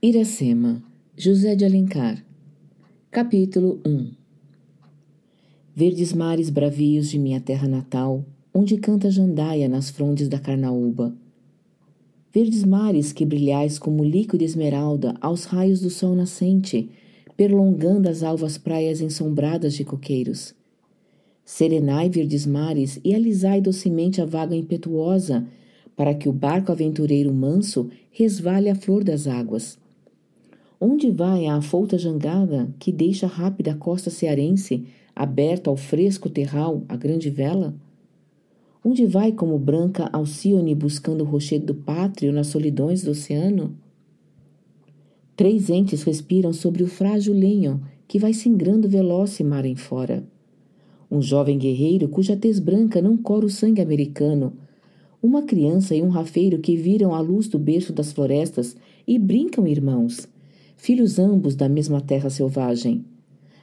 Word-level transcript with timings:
Iracema, 0.00 0.80
José 1.18 1.56
de 1.56 1.64
Alencar. 1.64 2.24
Capítulo 3.10 3.80
1 3.84 4.12
Verdes 5.74 6.12
mares 6.12 6.50
bravios 6.50 7.10
de 7.10 7.18
minha 7.18 7.40
terra 7.40 7.66
natal, 7.66 8.24
onde 8.54 8.76
canta 8.76 9.08
a 9.08 9.10
jandaia 9.10 9.68
nas 9.68 9.90
frondes 9.90 10.28
da 10.28 10.38
carnaúba. 10.38 11.12
Verdes 12.32 12.64
mares 12.64 13.12
que 13.12 13.26
brilhais 13.26 13.76
como 13.76 14.04
líquida 14.04 14.44
esmeralda 14.44 15.16
aos 15.20 15.46
raios 15.46 15.80
do 15.80 15.90
sol 15.90 16.14
nascente, 16.14 16.88
perlongando 17.36 18.08
as 18.08 18.22
alvas 18.22 18.56
praias 18.56 19.00
ensombradas 19.00 19.74
de 19.74 19.84
coqueiros. 19.84 20.54
Serenai 21.44 22.08
verdes 22.08 22.46
mares 22.46 23.00
e 23.04 23.16
alisai 23.16 23.60
docemente 23.60 24.22
a 24.22 24.24
vaga 24.24 24.54
impetuosa, 24.54 25.44
para 25.96 26.14
que 26.14 26.28
o 26.28 26.32
barco 26.32 26.70
aventureiro 26.70 27.34
manso 27.34 27.90
resvale 28.12 28.70
à 28.70 28.76
flor 28.76 29.02
das 29.02 29.26
águas 29.26 29.76
Onde 30.80 31.10
vai 31.10 31.46
a 31.46 31.56
afouta 31.56 31.98
jangada 31.98 32.72
que 32.78 32.92
deixa 32.92 33.26
rápida 33.26 33.72
a 33.72 33.74
costa 33.74 34.10
cearense, 34.10 34.84
aberta 35.14 35.68
ao 35.68 35.76
fresco 35.76 36.30
terral 36.30 36.84
a 36.88 36.96
grande 36.96 37.28
vela? 37.30 37.74
Onde 38.84 39.04
vai 39.04 39.32
como 39.32 39.58
branca 39.58 40.08
Alcione 40.12 40.76
buscando 40.76 41.22
o 41.22 41.26
rochedo 41.26 41.74
pátrio 41.74 42.32
nas 42.32 42.46
solidões 42.46 43.02
do 43.02 43.10
oceano? 43.10 43.76
Três 45.34 45.68
entes 45.68 46.04
respiram 46.04 46.52
sobre 46.52 46.84
o 46.84 46.86
frágil 46.86 47.34
lenho 47.34 47.82
que 48.06 48.20
vai 48.20 48.32
singrando 48.32 48.88
veloce 48.88 49.42
mar 49.42 49.66
em 49.66 49.74
fora. 49.74 50.24
Um 51.10 51.20
jovem 51.20 51.58
guerreiro 51.58 52.08
cuja 52.08 52.36
tez 52.36 52.60
branca 52.60 53.02
não 53.02 53.16
cora 53.16 53.44
o 53.44 53.50
sangue 53.50 53.82
americano. 53.82 54.52
Uma 55.20 55.42
criança 55.42 55.96
e 55.96 56.02
um 56.02 56.08
rafeiro 56.08 56.60
que 56.60 56.76
viram 56.76 57.12
a 57.16 57.20
luz 57.20 57.48
do 57.48 57.58
berço 57.58 57.92
das 57.92 58.12
florestas 58.12 58.76
e 59.04 59.18
brincam 59.18 59.66
irmãos 59.66 60.28
filhos 60.78 61.18
ambos 61.18 61.56
da 61.56 61.68
mesma 61.68 62.00
terra 62.00 62.30
selvagem. 62.30 63.04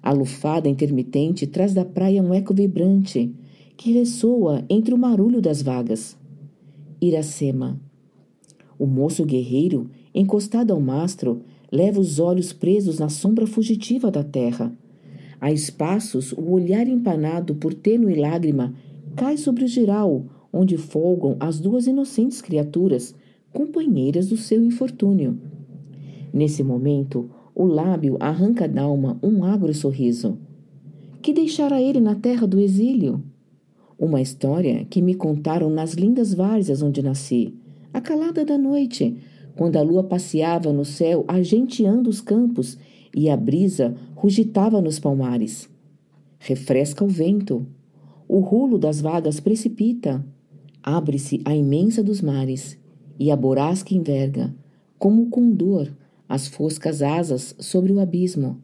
A 0.00 0.12
lufada 0.12 0.68
intermitente 0.68 1.46
traz 1.46 1.74
da 1.74 1.84
praia 1.84 2.22
um 2.22 2.32
eco 2.32 2.54
vibrante 2.54 3.34
que 3.76 3.92
ressoa 3.92 4.64
entre 4.68 4.94
o 4.94 4.98
marulho 4.98 5.40
das 5.40 5.62
vagas. 5.62 6.16
Iracema. 7.00 7.80
O 8.78 8.86
moço 8.86 9.24
guerreiro, 9.24 9.90
encostado 10.14 10.72
ao 10.72 10.80
mastro, 10.80 11.40
leva 11.72 11.98
os 11.98 12.20
olhos 12.20 12.52
presos 12.52 12.98
na 12.98 13.08
sombra 13.08 13.46
fugitiva 13.46 14.10
da 14.10 14.22
terra. 14.22 14.72
A 15.40 15.50
espaços, 15.50 16.32
o 16.32 16.50
olhar 16.50 16.86
empanado 16.86 17.54
por 17.54 17.72
tênue 17.72 18.16
lágrima 18.16 18.74
cai 19.16 19.36
sobre 19.36 19.64
o 19.64 19.68
giral, 19.68 20.26
onde 20.52 20.76
folgam 20.76 21.36
as 21.40 21.58
duas 21.58 21.86
inocentes 21.86 22.42
criaturas, 22.42 23.14
companheiras 23.52 24.28
do 24.28 24.36
seu 24.36 24.62
infortúnio. 24.62 25.38
Nesse 26.32 26.62
momento, 26.62 27.30
o 27.54 27.64
lábio 27.64 28.16
arranca 28.20 28.68
d'alma 28.68 29.18
um 29.22 29.44
agro 29.44 29.72
sorriso. 29.74 30.38
Que 31.20 31.32
deixara 31.32 31.80
ele 31.80 32.00
na 32.00 32.14
terra 32.14 32.46
do 32.46 32.60
exílio? 32.60 33.22
Uma 33.98 34.20
história 34.20 34.84
que 34.84 35.02
me 35.02 35.14
contaram 35.14 35.68
nas 35.68 35.94
lindas 35.94 36.32
várzeas 36.32 36.82
onde 36.82 37.02
nasci, 37.02 37.54
a 37.92 38.00
calada 38.00 38.44
da 38.44 38.56
noite, 38.56 39.16
quando 39.56 39.76
a 39.76 39.82
lua 39.82 40.04
passeava 40.04 40.72
no 40.72 40.84
céu 40.84 41.24
argenteando 41.26 42.08
os 42.08 42.20
campos 42.20 42.78
e 43.12 43.28
a 43.28 43.36
brisa 43.36 43.96
rugitava 44.14 44.80
nos 44.80 45.00
palmares. 45.00 45.68
Refresca 46.38 47.04
o 47.04 47.08
vento, 47.08 47.66
o 48.28 48.38
rulo 48.38 48.78
das 48.78 49.00
vagas 49.00 49.40
precipita, 49.40 50.24
abre-se 50.80 51.40
a 51.44 51.56
imensa 51.56 52.02
dos 52.04 52.22
mares, 52.22 52.78
e 53.18 53.32
a 53.32 53.36
borrasca 53.36 53.94
enverga, 53.94 54.54
como 54.96 55.22
o 55.22 55.26
condor, 55.28 55.88
as 56.28 56.46
foscas 56.46 57.00
asas 57.00 57.54
sobre 57.58 57.92
o 57.92 58.00
abismo. 58.00 58.62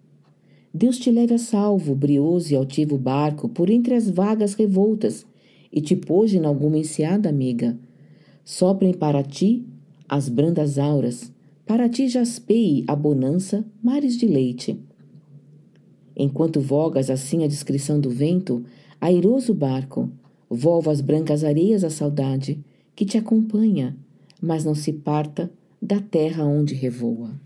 Deus 0.73 0.99
te 0.99 1.11
leve 1.11 1.35
a 1.35 1.39
salvo, 1.39 1.95
brioso 1.95 2.53
e 2.53 2.57
altivo 2.57 2.99
barco, 2.99 3.49
por 3.49 3.71
entre 3.71 3.95
as 3.95 4.11
vagas 4.11 4.55
revoltas, 4.55 5.25
e 5.73 5.81
te 5.81 5.97
pôs 5.97 6.35
em 6.35 6.45
alguma 6.45 6.79
enseada 6.79 7.29
amiga. 7.29 7.79
Soprem 8.45 8.93
para 8.93 9.23
ti 9.23 9.65
as 10.09 10.29
brandas 10.29 10.79
auras, 10.79 11.33
para 11.65 11.89
ti 11.89 12.09
jaspeie 12.09 12.85
a 12.87 12.95
bonança, 12.95 13.65
mares 13.83 14.17
de 14.17 14.27
leite. 14.27 14.79
Enquanto 16.17 16.61
vogas 16.61 17.09
assim 17.09 17.43
a 17.43 17.49
descrição 17.49 17.99
do 17.99 18.11
vento, 18.11 18.65
airoso 19.01 19.55
barco, 19.55 20.11
volva 20.49 20.93
as 20.93 21.01
brancas 21.01 21.43
areias 21.43 21.83
a 21.83 21.91
saudade, 21.91 22.63
que 22.95 23.05
te 23.05 23.17
acompanha, 23.17 23.97
mas 24.41 24.65
não 24.65 24.75
se 24.75 24.93
parta 24.93 25.51
da 25.81 26.01
terra 26.01 26.45
onde 26.45 26.75
revoa. 26.75 27.44